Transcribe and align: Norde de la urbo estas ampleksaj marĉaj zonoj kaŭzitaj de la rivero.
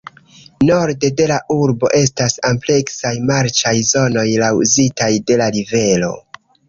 Norde 0.67 1.09
de 1.19 1.25
la 1.31 1.35
urbo 1.55 1.91
estas 1.99 2.37
ampleksaj 2.51 3.11
marĉaj 3.33 3.75
zonoj 3.91 4.27
kaŭzitaj 4.45 5.11
de 5.29 5.39
la 5.43 5.51
rivero. 5.59 6.11